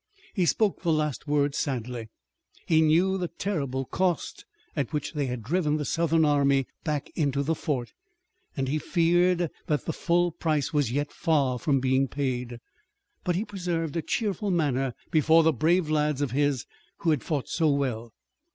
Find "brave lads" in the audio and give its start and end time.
15.53-16.21